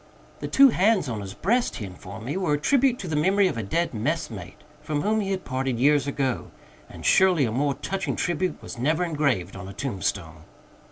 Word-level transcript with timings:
The 0.39 0.47
two 0.47 0.69
bands 0.71 1.07
on 1.07 1.21
his 1.21 1.35
breast, 1.35 1.75
he 1.75 1.85
informed 1.85 2.25
me, 2.25 2.35
were 2.35 2.53
a 2.53 2.57
tribute 2.59 2.97
to 2.97 3.07
the 3.07 3.15
memory 3.15 3.47
of 3.47 3.55
a 3.55 3.61
dead 3.61 3.93
messmate 3.93 4.63
from 4.81 5.03
whom 5.03 5.19
he 5.21 5.29
had 5.29 5.45
parted 5.45 5.77
years 5.79 6.07
ago 6.07 6.49
and 6.89 7.05
surely 7.05 7.45
a 7.45 7.51
more 7.51 7.75
touching 7.75 8.15
tribute 8.15 8.59
was 8.63 8.79
never 8.79 9.03
engraved 9.03 9.55
on 9.55 9.67
a 9.69 9.73
tombstone. 9.73 10.45